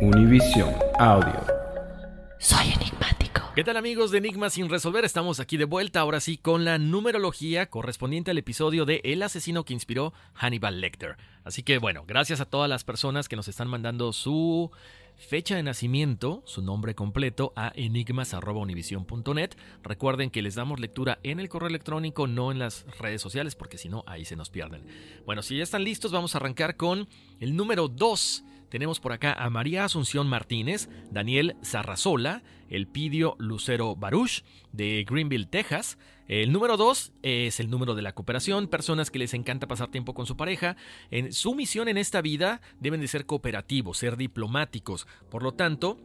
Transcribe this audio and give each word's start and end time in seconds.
Univision 0.00 0.74
Audio. 0.98 1.44
Soy 2.38 2.72
enigmático. 2.72 3.42
¿Qué 3.54 3.64
tal 3.64 3.76
amigos 3.76 4.10
de 4.10 4.18
Enigma 4.18 4.50
sin 4.50 4.68
resolver? 4.68 5.04
Estamos 5.04 5.40
aquí 5.40 5.56
de 5.56 5.64
vuelta 5.64 6.00
ahora 6.00 6.20
sí 6.20 6.36
con 6.36 6.64
la 6.64 6.78
numerología 6.78 7.66
correspondiente 7.66 8.30
al 8.30 8.38
episodio 8.38 8.84
de 8.84 9.00
El 9.04 9.22
asesino 9.22 9.64
que 9.64 9.72
inspiró 9.72 10.12
Hannibal 10.34 10.80
Lecter. 10.80 11.16
Así 11.44 11.62
que 11.62 11.78
bueno, 11.78 12.04
gracias 12.06 12.40
a 12.40 12.46
todas 12.46 12.68
las 12.68 12.84
personas 12.84 13.28
que 13.28 13.36
nos 13.36 13.48
están 13.48 13.68
mandando 13.68 14.12
su 14.12 14.70
fecha 15.16 15.56
de 15.56 15.62
nacimiento, 15.62 16.42
su 16.46 16.62
nombre 16.62 16.94
completo 16.94 17.52
a 17.54 17.72
enigmas.univision.net. 17.74 19.50
Recuerden 19.82 20.30
que 20.30 20.42
les 20.42 20.54
damos 20.54 20.80
lectura 20.80 21.18
en 21.22 21.40
el 21.40 21.48
correo 21.48 21.68
electrónico, 21.68 22.26
no 22.26 22.50
en 22.50 22.58
las 22.58 22.84
redes 22.98 23.22
sociales, 23.22 23.54
porque 23.54 23.78
si 23.78 23.88
no, 23.88 24.04
ahí 24.06 24.24
se 24.24 24.36
nos 24.36 24.50
pierden. 24.50 24.84
Bueno, 25.24 25.42
si 25.42 25.56
ya 25.56 25.62
están 25.62 25.84
listos, 25.84 26.12
vamos 26.12 26.34
a 26.34 26.38
arrancar 26.38 26.76
con 26.76 27.08
el 27.40 27.56
número 27.56 27.88
2. 27.88 28.44
Tenemos 28.72 29.00
por 29.00 29.12
acá 29.12 29.34
a 29.34 29.50
María 29.50 29.84
Asunción 29.84 30.26
Martínez, 30.30 30.88
Daniel 31.10 31.56
Zarrazola, 31.62 32.42
Elpidio 32.70 33.36
Lucero 33.38 33.94
Baruch 33.96 34.44
de 34.72 35.04
Greenville, 35.06 35.44
Texas. 35.44 35.98
El 36.26 36.52
número 36.52 36.78
2 36.78 37.12
es 37.20 37.60
el 37.60 37.68
número 37.68 37.94
de 37.94 38.00
la 38.00 38.14
cooperación, 38.14 38.68
personas 38.68 39.10
que 39.10 39.18
les 39.18 39.34
encanta 39.34 39.68
pasar 39.68 39.90
tiempo 39.90 40.14
con 40.14 40.24
su 40.24 40.38
pareja. 40.38 40.78
En 41.10 41.34
su 41.34 41.54
misión 41.54 41.86
en 41.88 41.98
esta 41.98 42.22
vida 42.22 42.62
deben 42.80 43.02
de 43.02 43.08
ser 43.08 43.26
cooperativos, 43.26 43.98
ser 43.98 44.16
diplomáticos. 44.16 45.06
Por 45.30 45.42
lo 45.42 45.52
tanto, 45.52 46.00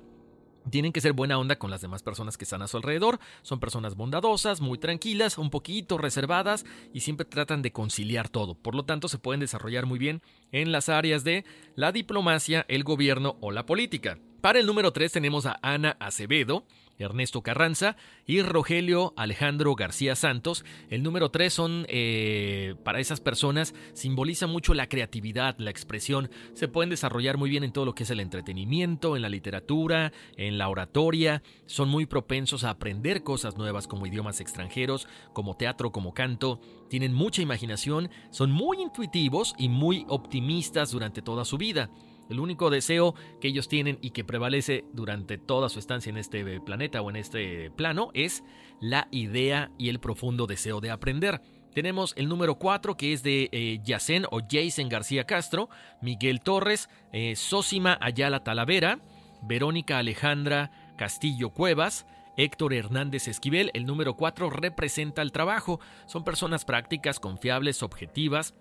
tienen 0.69 0.93
que 0.93 1.01
ser 1.01 1.13
buena 1.13 1.37
onda 1.37 1.57
con 1.57 1.71
las 1.71 1.81
demás 1.81 2.03
personas 2.03 2.37
que 2.37 2.43
están 2.43 2.61
a 2.61 2.67
su 2.67 2.77
alrededor. 2.77 3.19
Son 3.41 3.59
personas 3.59 3.95
bondadosas, 3.95 4.61
muy 4.61 4.77
tranquilas, 4.77 5.37
un 5.37 5.49
poquito 5.49 5.97
reservadas 5.97 6.65
y 6.93 7.01
siempre 7.01 7.25
tratan 7.25 7.61
de 7.61 7.71
conciliar 7.71 8.29
todo. 8.29 8.55
Por 8.55 8.75
lo 8.75 8.85
tanto, 8.85 9.07
se 9.07 9.17
pueden 9.17 9.39
desarrollar 9.39 9.85
muy 9.85 9.99
bien 9.99 10.21
en 10.51 10.71
las 10.71 10.89
áreas 10.89 11.23
de 11.23 11.45
la 11.75 11.91
diplomacia, 11.91 12.65
el 12.67 12.83
gobierno 12.83 13.37
o 13.41 13.51
la 13.51 13.65
política. 13.65 14.19
Para 14.41 14.59
el 14.59 14.65
número 14.65 14.93
3 14.93 15.11
tenemos 15.11 15.45
a 15.45 15.59
Ana 15.61 15.97
Acevedo. 15.99 16.63
Ernesto 16.99 17.41
Carranza 17.41 17.95
y 18.25 18.41
Rogelio 18.41 19.13
Alejandro 19.15 19.75
García 19.75 20.15
Santos. 20.15 20.65
El 20.89 21.03
número 21.03 21.29
3 21.29 21.53
son, 21.53 21.85
eh, 21.89 22.75
para 22.83 22.99
esas 22.99 23.21
personas, 23.21 23.73
simboliza 23.93 24.47
mucho 24.47 24.73
la 24.73 24.87
creatividad, 24.89 25.55
la 25.59 25.69
expresión. 25.69 26.29
Se 26.53 26.67
pueden 26.67 26.89
desarrollar 26.89 27.37
muy 27.37 27.49
bien 27.49 27.63
en 27.63 27.71
todo 27.71 27.85
lo 27.85 27.95
que 27.95 28.03
es 28.03 28.09
el 28.09 28.19
entretenimiento, 28.19 29.15
en 29.15 29.21
la 29.21 29.29
literatura, 29.29 30.11
en 30.35 30.57
la 30.57 30.69
oratoria. 30.69 31.43
Son 31.65 31.89
muy 31.89 32.05
propensos 32.05 32.63
a 32.63 32.71
aprender 32.71 33.23
cosas 33.23 33.57
nuevas 33.57 33.87
como 33.87 34.07
idiomas 34.07 34.41
extranjeros, 34.41 35.07
como 35.33 35.55
teatro, 35.55 35.91
como 35.91 36.13
canto. 36.13 36.59
Tienen 36.89 37.13
mucha 37.13 37.41
imaginación, 37.41 38.09
son 38.31 38.51
muy 38.51 38.81
intuitivos 38.81 39.53
y 39.57 39.69
muy 39.69 40.05
optimistas 40.07 40.91
durante 40.91 41.21
toda 41.21 41.45
su 41.45 41.57
vida. 41.57 41.89
El 42.29 42.39
único 42.39 42.69
deseo 42.69 43.15
que 43.39 43.47
ellos 43.47 43.67
tienen 43.67 43.97
y 44.01 44.11
que 44.11 44.23
prevalece 44.23 44.85
durante 44.93 45.37
toda 45.37 45.69
su 45.69 45.79
estancia 45.79 46.09
en 46.09 46.17
este 46.17 46.59
planeta 46.61 47.01
o 47.01 47.09
en 47.09 47.15
este 47.15 47.71
plano 47.71 48.11
es 48.13 48.43
la 48.81 49.07
idea 49.11 49.71
y 49.77 49.89
el 49.89 49.99
profundo 49.99 50.47
deseo 50.47 50.81
de 50.81 50.91
aprender. 50.91 51.41
Tenemos 51.73 52.13
el 52.17 52.27
número 52.27 52.55
4 52.55 52.97
que 52.97 53.13
es 53.13 53.23
de 53.23 53.49
eh, 53.51 53.79
Yacen 53.83 54.25
o 54.31 54.39
Jason 54.49 54.89
García 54.89 55.25
Castro, 55.25 55.69
Miguel 56.01 56.41
Torres, 56.41 56.89
eh, 57.13 57.35
Sósima 57.35 57.97
Ayala 58.01 58.43
Talavera, 58.43 58.99
Verónica 59.43 59.99
Alejandra 59.99 60.71
Castillo 60.97 61.51
Cuevas, 61.51 62.07
Héctor 62.35 62.73
Hernández 62.73 63.27
Esquivel, 63.27 63.71
el 63.73 63.85
número 63.85 64.15
4 64.15 64.49
representa 64.49 65.21
el 65.21 65.31
trabajo. 65.31 65.79
Son 66.05 66.23
personas 66.23 66.65
prácticas, 66.65 67.19
confiables, 67.19 67.83
objetivas, 67.83 68.55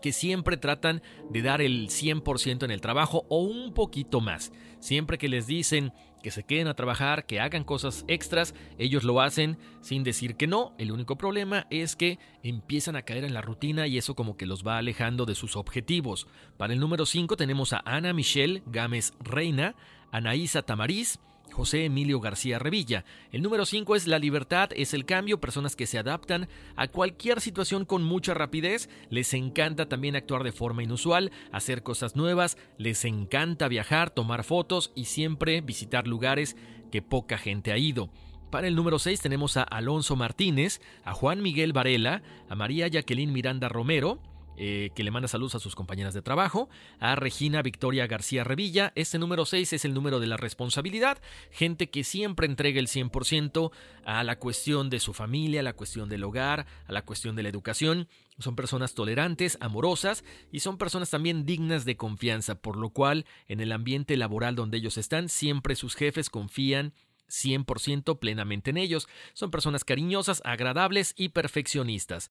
que 0.00 0.12
siempre 0.12 0.56
tratan 0.56 1.02
de 1.30 1.42
dar 1.42 1.60
el 1.60 1.88
100% 1.88 2.64
en 2.64 2.70
el 2.70 2.80
trabajo 2.80 3.24
o 3.28 3.40
un 3.40 3.72
poquito 3.72 4.20
más. 4.20 4.52
Siempre 4.80 5.18
que 5.18 5.28
les 5.28 5.46
dicen 5.46 5.92
que 6.22 6.30
se 6.30 6.44
queden 6.44 6.66
a 6.66 6.74
trabajar, 6.74 7.26
que 7.26 7.40
hagan 7.40 7.64
cosas 7.64 8.04
extras, 8.08 8.54
ellos 8.78 9.04
lo 9.04 9.20
hacen 9.20 9.58
sin 9.80 10.02
decir 10.02 10.36
que 10.36 10.46
no. 10.46 10.74
El 10.78 10.90
único 10.90 11.16
problema 11.16 11.66
es 11.70 11.94
que 11.94 12.18
empiezan 12.42 12.96
a 12.96 13.02
caer 13.02 13.24
en 13.24 13.34
la 13.34 13.42
rutina 13.42 13.86
y 13.86 13.96
eso 13.96 14.14
como 14.14 14.36
que 14.36 14.46
los 14.46 14.66
va 14.66 14.78
alejando 14.78 15.24
de 15.24 15.34
sus 15.34 15.56
objetivos. 15.56 16.26
Para 16.56 16.72
el 16.72 16.80
número 16.80 17.06
5 17.06 17.36
tenemos 17.36 17.72
a 17.72 17.82
Ana 17.84 18.12
Michelle 18.12 18.62
Gámez 18.66 19.12
Reina, 19.20 19.76
Anaísa 20.10 20.62
Tamariz, 20.62 21.20
José 21.52 21.84
Emilio 21.84 22.20
García 22.20 22.58
Revilla. 22.58 23.04
El 23.32 23.42
número 23.42 23.64
5 23.64 23.96
es 23.96 24.06
la 24.06 24.18
libertad, 24.18 24.70
es 24.74 24.94
el 24.94 25.04
cambio, 25.04 25.40
personas 25.40 25.76
que 25.76 25.86
se 25.86 25.98
adaptan 25.98 26.48
a 26.76 26.88
cualquier 26.88 27.40
situación 27.40 27.84
con 27.84 28.02
mucha 28.02 28.34
rapidez, 28.34 28.88
les 29.10 29.32
encanta 29.34 29.88
también 29.88 30.16
actuar 30.16 30.44
de 30.44 30.52
forma 30.52 30.82
inusual, 30.82 31.32
hacer 31.52 31.82
cosas 31.82 32.16
nuevas, 32.16 32.58
les 32.78 33.04
encanta 33.04 33.68
viajar, 33.68 34.10
tomar 34.10 34.44
fotos 34.44 34.92
y 34.94 35.06
siempre 35.06 35.60
visitar 35.60 36.06
lugares 36.06 36.56
que 36.90 37.02
poca 37.02 37.38
gente 37.38 37.72
ha 37.72 37.78
ido. 37.78 38.10
Para 38.50 38.68
el 38.68 38.76
número 38.76 38.98
6 38.98 39.20
tenemos 39.20 39.56
a 39.56 39.62
Alonso 39.62 40.14
Martínez, 40.14 40.80
a 41.04 41.14
Juan 41.14 41.42
Miguel 41.42 41.72
Varela, 41.72 42.22
a 42.48 42.54
María 42.54 42.86
Jacqueline 42.86 43.32
Miranda 43.32 43.68
Romero, 43.68 44.20
eh, 44.56 44.90
que 44.94 45.04
le 45.04 45.10
manda 45.10 45.28
saludos 45.28 45.54
a 45.54 45.58
sus 45.58 45.74
compañeras 45.74 46.14
de 46.14 46.22
trabajo, 46.22 46.68
a 46.98 47.14
Regina 47.16 47.62
Victoria 47.62 48.06
García 48.06 48.44
Revilla. 48.44 48.92
Este 48.94 49.18
número 49.18 49.44
6 49.44 49.72
es 49.72 49.84
el 49.84 49.94
número 49.94 50.20
de 50.20 50.26
la 50.26 50.36
responsabilidad, 50.36 51.18
gente 51.50 51.90
que 51.90 52.04
siempre 52.04 52.46
entrega 52.46 52.80
el 52.80 52.88
100% 52.88 53.70
a 54.04 54.24
la 54.24 54.38
cuestión 54.38 54.90
de 54.90 55.00
su 55.00 55.12
familia, 55.12 55.60
a 55.60 55.64
la 55.64 55.74
cuestión 55.74 56.08
del 56.08 56.24
hogar, 56.24 56.66
a 56.86 56.92
la 56.92 57.02
cuestión 57.02 57.36
de 57.36 57.42
la 57.42 57.48
educación. 57.48 58.08
Son 58.38 58.54
personas 58.54 58.94
tolerantes, 58.94 59.56
amorosas 59.60 60.24
y 60.52 60.60
son 60.60 60.78
personas 60.78 61.10
también 61.10 61.46
dignas 61.46 61.84
de 61.84 61.96
confianza, 61.96 62.56
por 62.56 62.76
lo 62.76 62.90
cual 62.90 63.24
en 63.48 63.60
el 63.60 63.72
ambiente 63.72 64.16
laboral 64.16 64.54
donde 64.54 64.78
ellos 64.78 64.98
están, 64.98 65.28
siempre 65.28 65.74
sus 65.74 65.94
jefes 65.94 66.30
confían 66.30 66.92
100% 67.28 68.18
plenamente 68.18 68.70
en 68.70 68.76
ellos. 68.76 69.08
Son 69.32 69.50
personas 69.50 69.84
cariñosas, 69.84 70.42
agradables 70.44 71.14
y 71.16 71.30
perfeccionistas. 71.30 72.30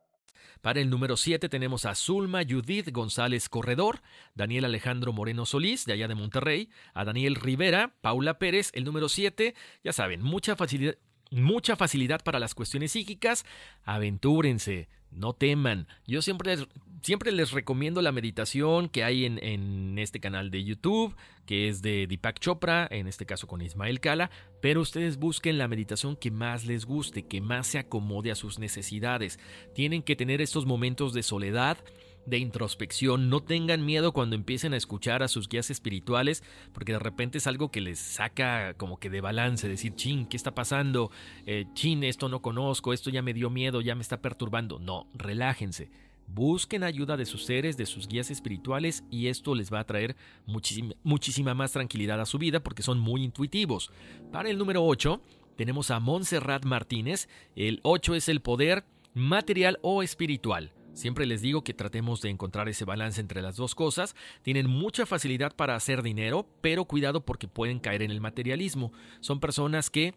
Para 0.61 0.79
el 0.79 0.89
número 0.89 1.17
7 1.17 1.49
tenemos 1.49 1.85
a 1.85 1.95
Zulma 1.95 2.43
Judith 2.47 2.91
González 2.91 3.49
Corredor, 3.49 4.01
Daniel 4.35 4.65
Alejandro 4.65 5.11
Moreno 5.11 5.45
Solís, 5.47 5.85
de 5.85 5.93
allá 5.93 6.07
de 6.07 6.15
Monterrey, 6.15 6.69
a 6.93 7.03
Daniel 7.03 7.35
Rivera, 7.35 7.95
Paula 8.01 8.37
Pérez, 8.37 8.69
el 8.73 8.83
número 8.83 9.09
7, 9.09 9.55
ya 9.83 9.91
saben, 9.91 10.21
mucha 10.21 10.55
facilidad, 10.55 10.95
mucha 11.31 11.75
facilidad 11.75 12.21
para 12.23 12.39
las 12.39 12.53
cuestiones 12.53 12.91
psíquicas, 12.91 13.43
aventúrense, 13.83 14.87
no 15.09 15.33
teman. 15.33 15.87
Yo 16.05 16.21
siempre, 16.21 16.55
siempre 17.01 17.31
les 17.31 17.51
recomiendo 17.51 18.01
la 18.01 18.11
meditación 18.11 18.89
que 18.89 19.03
hay 19.03 19.25
en, 19.25 19.97
este 19.97 20.19
canal 20.19 20.51
de 20.51 20.63
YouTube, 20.63 21.15
que 21.45 21.67
es 21.67 21.81
de 21.81 22.07
Deepak 22.07 22.39
Chopra, 22.39 22.87
en 22.89 23.07
este 23.07 23.25
caso 23.25 23.47
con 23.47 23.61
Ismael 23.61 23.99
Kala, 23.99 24.29
pero 24.61 24.81
ustedes 24.81 25.17
busquen 25.17 25.57
la 25.57 25.67
meditación 25.67 26.15
que 26.15 26.31
más 26.31 26.65
les 26.65 26.85
guste, 26.85 27.23
que 27.23 27.41
más 27.41 27.67
se 27.67 27.79
acomode 27.79 28.31
a 28.31 28.35
sus 28.35 28.59
necesidades. 28.59 29.39
Tienen 29.73 30.03
que 30.03 30.15
tener 30.15 30.41
estos 30.41 30.65
momentos 30.65 31.13
de 31.13 31.23
soledad, 31.23 31.77
de 32.25 32.37
introspección. 32.37 33.29
No 33.29 33.41
tengan 33.41 33.83
miedo 33.85 34.11
cuando 34.11 34.35
empiecen 34.35 34.73
a 34.73 34.77
escuchar 34.77 35.23
a 35.23 35.27
sus 35.27 35.49
guías 35.49 35.71
espirituales, 35.71 36.43
porque 36.71 36.93
de 36.93 36.99
repente 36.99 37.39
es 37.39 37.47
algo 37.47 37.71
que 37.71 37.81
les 37.81 37.99
saca 37.99 38.75
como 38.75 38.99
que 38.99 39.09
de 39.09 39.21
balance, 39.21 39.67
decir, 39.67 39.95
chin, 39.95 40.27
¿qué 40.27 40.37
está 40.37 40.53
pasando? 40.53 41.11
Eh, 41.45 41.65
chin, 41.73 42.03
esto 42.03 42.29
no 42.29 42.41
conozco, 42.41 42.93
esto 42.93 43.09
ya 43.09 43.21
me 43.21 43.33
dio 43.33 43.49
miedo, 43.49 43.81
ya 43.81 43.95
me 43.95 44.01
está 44.01 44.21
perturbando. 44.21 44.79
No, 44.79 45.07
relájense. 45.15 45.89
Busquen 46.33 46.83
ayuda 46.83 47.17
de 47.17 47.25
sus 47.25 47.43
seres, 47.43 47.75
de 47.75 47.85
sus 47.85 48.07
guías 48.07 48.31
espirituales 48.31 49.03
y 49.09 49.27
esto 49.27 49.53
les 49.53 49.71
va 49.71 49.81
a 49.81 49.85
traer 49.85 50.15
muchísima, 50.45 51.53
más 51.53 51.73
tranquilidad 51.73 52.21
a 52.21 52.25
su 52.25 52.37
vida 52.37 52.61
porque 52.61 52.83
son 52.83 52.99
muy 52.99 53.21
intuitivos. 53.23 53.91
Para 54.31 54.49
el 54.49 54.57
número 54.57 54.85
8 54.85 55.21
tenemos 55.57 55.91
a 55.91 55.99
Montserrat 55.99 56.63
Martínez. 56.63 57.27
El 57.57 57.81
8 57.83 58.15
es 58.15 58.29
el 58.29 58.41
poder 58.41 58.85
material 59.13 59.77
o 59.81 60.03
espiritual. 60.03 60.71
Siempre 60.93 61.25
les 61.25 61.41
digo 61.41 61.65
que 61.65 61.73
tratemos 61.73 62.21
de 62.21 62.29
encontrar 62.29 62.69
ese 62.69 62.85
balance 62.85 63.19
entre 63.19 63.41
las 63.41 63.57
dos 63.57 63.75
cosas. 63.75 64.15
Tienen 64.41 64.69
mucha 64.69 65.05
facilidad 65.05 65.53
para 65.53 65.75
hacer 65.75 66.01
dinero, 66.01 66.47
pero 66.61 66.85
cuidado 66.85 67.25
porque 67.25 67.49
pueden 67.49 67.79
caer 67.79 68.03
en 68.03 68.11
el 68.11 68.21
materialismo. 68.21 68.93
Son 69.19 69.41
personas 69.41 69.89
que 69.89 70.13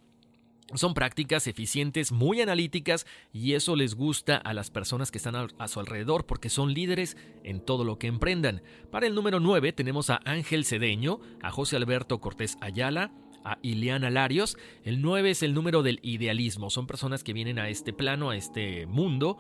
son 0.73 0.95
prácticas 0.95 1.47
eficientes, 1.47 2.11
muy 2.11 2.41
analíticas 2.41 3.07
y 3.33 3.53
eso 3.53 3.77
les 3.77 3.95
gusta 3.95 4.37
a 4.37 4.55
las 4.55 4.71
personas 4.71 5.11
que 5.11 5.19
están 5.19 5.37
a 5.37 5.69
su 5.69 5.81
alrededor 5.81 6.27
porque 6.27 6.49
son 6.49 6.73
líderes 6.73 7.17
en 7.43 7.61
todo 7.61 7.85
lo 7.85 7.99
que 7.99 8.07
emprendan. 8.07 8.63
Para 8.91 9.07
el 9.07 9.15
número 9.15 9.41
9 9.41 9.73
tenemos 9.73 10.11
a 10.11 10.21
Ángel 10.25 10.65
Cedeño, 10.65 11.21
a 11.43 11.51
José 11.51 11.77
Alberto 11.77 12.21
Cortés 12.21 12.57
Ayala, 12.61 13.13
a 13.45 13.59
Ileana 13.63 14.11
Larios. 14.11 14.57
El 14.85 15.03
9 15.03 15.31
es 15.31 15.43
el 15.43 15.55
número 15.55 15.83
del 15.83 16.01
idealismo. 16.03 16.71
Son 16.71 16.87
personas 16.87 17.23
que 17.23 17.35
vienen 17.35 17.59
a 17.59 17.69
este 17.69 17.93
plano, 17.93 18.31
a 18.31 18.37
este 18.37 18.87
mundo, 18.87 19.39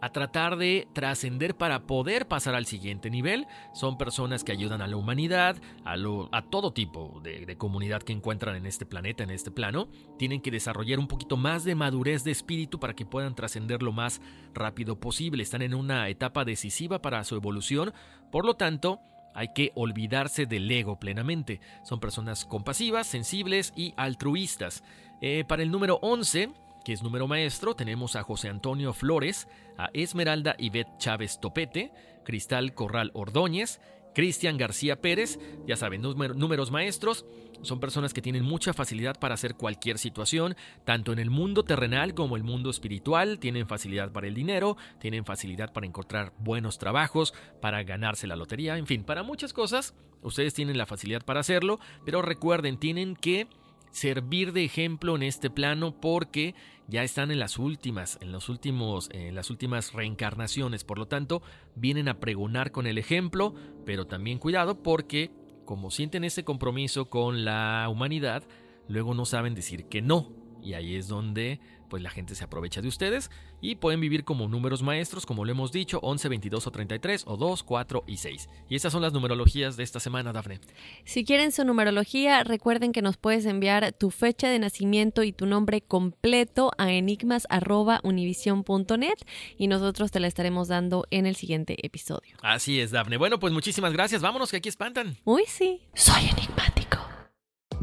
a 0.00 0.10
tratar 0.10 0.56
de 0.56 0.88
trascender 0.92 1.56
para 1.56 1.86
poder 1.86 2.28
pasar 2.28 2.54
al 2.54 2.66
siguiente 2.66 3.10
nivel. 3.10 3.46
Son 3.72 3.98
personas 3.98 4.44
que 4.44 4.52
ayudan 4.52 4.82
a 4.82 4.86
la 4.86 4.96
humanidad, 4.96 5.56
a, 5.84 6.42
todo 6.42 6.72
tipo 6.72 7.20
de, 7.22 7.46
de, 7.46 7.56
comunidad 7.56 8.02
que 8.02 8.12
encuentran 8.12 8.56
en 8.56 8.66
este 8.66 8.86
planeta, 8.86 9.24
en 9.24 9.30
este 9.30 9.50
plano. 9.50 9.88
Tienen 10.18 10.40
que 10.40 10.50
desarrollar 10.50 10.98
un 10.98 11.08
poquito 11.08 11.36
más 11.36 11.64
de 11.64 11.74
madurez 11.74 12.24
de 12.24 12.30
espíritu 12.30 12.78
para 12.78 12.94
que 12.94 13.06
puedan 13.06 13.34
trascender 13.34 13.82
lo 13.82 13.92
más 13.92 14.20
rápido 14.54 15.00
posible. 15.00 15.42
Están 15.42 15.62
en 15.62 15.74
una 15.74 16.08
etapa 16.08 16.44
decisiva 16.44 17.00
para 17.00 17.24
su 17.24 17.34
evolución. 17.36 17.92
Por 18.30 18.44
lo 18.44 18.54
tanto, 18.54 19.00
hay 19.34 19.48
que 19.48 19.70
olvidarse 19.74 20.46
del 20.46 20.70
ego 20.70 20.98
plenamente. 20.98 21.60
Son 21.84 22.00
personas 22.00 22.44
compasivas, 22.44 23.06
sensibles 23.06 23.72
y 23.76 23.92
altruistas. 23.96 24.82
Eh, 25.20 25.44
para 25.46 25.62
el 25.62 25.70
número 25.70 25.98
11 26.02 26.50
que 26.86 26.92
es 26.92 27.02
número 27.02 27.26
maestro, 27.26 27.74
tenemos 27.74 28.14
a 28.14 28.22
José 28.22 28.48
Antonio 28.48 28.92
Flores, 28.92 29.48
a 29.76 29.90
Esmeralda 29.92 30.54
Ivette 30.56 30.98
Chávez 30.98 31.40
Topete, 31.40 31.90
Cristal 32.24 32.74
Corral 32.74 33.10
Ordóñez, 33.12 33.80
Cristian 34.14 34.56
García 34.56 35.00
Pérez, 35.00 35.40
ya 35.66 35.74
saben, 35.74 36.00
números 36.00 36.70
maestros, 36.70 37.26
son 37.62 37.80
personas 37.80 38.14
que 38.14 38.22
tienen 38.22 38.44
mucha 38.44 38.72
facilidad 38.72 39.18
para 39.18 39.34
hacer 39.34 39.56
cualquier 39.56 39.98
situación, 39.98 40.54
tanto 40.84 41.12
en 41.12 41.18
el 41.18 41.28
mundo 41.28 41.64
terrenal 41.64 42.14
como 42.14 42.36
el 42.36 42.44
mundo 42.44 42.70
espiritual, 42.70 43.40
tienen 43.40 43.66
facilidad 43.66 44.12
para 44.12 44.28
el 44.28 44.34
dinero, 44.34 44.76
tienen 45.00 45.24
facilidad 45.24 45.72
para 45.72 45.88
encontrar 45.88 46.34
buenos 46.38 46.78
trabajos, 46.78 47.34
para 47.60 47.82
ganarse 47.82 48.28
la 48.28 48.36
lotería, 48.36 48.78
en 48.78 48.86
fin, 48.86 49.02
para 49.02 49.24
muchas 49.24 49.52
cosas, 49.52 49.96
ustedes 50.22 50.54
tienen 50.54 50.78
la 50.78 50.86
facilidad 50.86 51.24
para 51.24 51.40
hacerlo, 51.40 51.80
pero 52.04 52.22
recuerden, 52.22 52.78
tienen 52.78 53.16
que 53.16 53.48
servir 53.96 54.52
de 54.52 54.62
ejemplo 54.62 55.16
en 55.16 55.22
este 55.22 55.48
plano 55.48 55.98
porque 55.98 56.54
ya 56.86 57.02
están 57.02 57.30
en 57.30 57.38
las 57.38 57.58
últimas, 57.58 58.18
en 58.20 58.30
los 58.30 58.50
últimos, 58.50 59.08
en 59.12 59.34
las 59.34 59.48
últimas 59.48 59.94
reencarnaciones. 59.94 60.84
Por 60.84 60.98
lo 60.98 61.08
tanto, 61.08 61.40
vienen 61.74 62.08
a 62.08 62.20
pregonar 62.20 62.72
con 62.72 62.86
el 62.86 62.98
ejemplo, 62.98 63.54
pero 63.86 64.06
también 64.06 64.38
cuidado 64.38 64.82
porque 64.82 65.30
como 65.64 65.90
sienten 65.90 66.24
ese 66.24 66.44
compromiso 66.44 67.08
con 67.08 67.46
la 67.46 67.88
humanidad, 67.90 68.44
luego 68.86 69.14
no 69.14 69.24
saben 69.24 69.54
decir 69.54 69.86
que 69.86 70.02
no. 70.02 70.45
Y 70.66 70.74
ahí 70.74 70.96
es 70.96 71.06
donde 71.06 71.60
pues 71.88 72.02
la 72.02 72.10
gente 72.10 72.34
se 72.34 72.42
aprovecha 72.42 72.82
de 72.82 72.88
ustedes 72.88 73.30
y 73.60 73.76
pueden 73.76 74.00
vivir 74.00 74.24
como 74.24 74.48
números 74.48 74.82
maestros, 74.82 75.24
como 75.24 75.44
lo 75.44 75.52
hemos 75.52 75.70
dicho, 75.70 76.00
11, 76.02 76.28
22 76.28 76.66
o 76.66 76.70
33 76.72 77.22
o 77.28 77.36
2, 77.36 77.62
4 77.62 78.02
y 78.08 78.16
6. 78.16 78.48
Y 78.68 78.74
estas 78.74 78.92
son 78.92 79.02
las 79.02 79.12
numerologías 79.12 79.76
de 79.76 79.84
esta 79.84 80.00
semana, 80.00 80.32
Dafne. 80.32 80.58
Si 81.04 81.24
quieren 81.24 81.52
su 81.52 81.64
numerología, 81.64 82.42
recuerden 82.42 82.90
que 82.90 83.02
nos 83.02 83.16
puedes 83.16 83.46
enviar 83.46 83.92
tu 83.92 84.10
fecha 84.10 84.48
de 84.48 84.58
nacimiento 84.58 85.22
y 85.22 85.30
tu 85.30 85.46
nombre 85.46 85.82
completo 85.82 86.72
a 86.78 86.90
enigmas@univision.net 86.90 89.18
y 89.56 89.68
nosotros 89.68 90.10
te 90.10 90.18
la 90.18 90.26
estaremos 90.26 90.66
dando 90.66 91.06
en 91.12 91.26
el 91.26 91.36
siguiente 91.36 91.76
episodio. 91.86 92.36
Así 92.42 92.80
es, 92.80 92.90
Dafne. 92.90 93.18
Bueno, 93.18 93.38
pues 93.38 93.52
muchísimas 93.52 93.92
gracias. 93.92 94.20
Vámonos 94.20 94.50
que 94.50 94.56
aquí 94.56 94.68
espantan. 94.68 95.16
Uy, 95.24 95.44
sí. 95.46 95.82
Soy 95.94 96.22
enigmático. 96.22 96.45